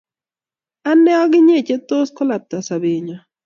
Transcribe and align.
Ane 0.89 1.11
ak 1.23 1.31
inye 1.39 1.57
kochetos 1.59 2.09
kalabta 2.17 2.57
sobenyo 2.67 3.17